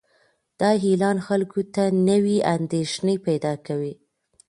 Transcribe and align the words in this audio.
دا 0.59 0.69
اعلان 0.83 1.17
خلکو 1.27 1.59
ته 1.73 1.83
نوې 2.09 2.37
اندېښنې 2.55 3.15
پیدا 3.25 3.53
کوي. 3.67 3.93